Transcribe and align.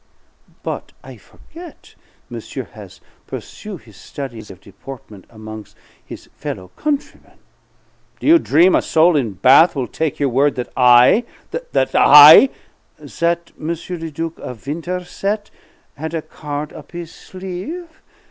But 0.63 0.93
I 1.03 1.17
forget. 1.17 1.93
Monsieur 2.27 2.63
has 2.63 3.01
pursue' 3.27 3.77
his 3.77 3.95
studies 3.97 4.49
of 4.49 4.59
deportment 4.59 5.27
amongs' 5.29 5.75
his 6.03 6.27
fellow 6.35 6.69
countrymen. 6.75 7.37
"Do 8.19 8.25
you 8.25 8.39
dream 8.39 8.73
a 8.73 8.81
soul 8.81 9.15
in 9.15 9.33
Bath 9.33 9.75
will 9.75 9.85
take 9.85 10.19
your 10.19 10.29
word 10.29 10.55
that 10.55 10.73
I 10.75 11.23
that 11.51 11.67
I" 11.93 12.49
"That 13.21 13.51
M. 13.59 13.67
le 13.67 14.09
Duc 14.09 14.37
de 14.37 14.57
Winterset 14.71 15.51
had 15.95 16.15
a 16.15 16.23
card 16.23 16.73
up 16.73 16.93
his 16.93 17.13
sleeve?" 17.13 18.01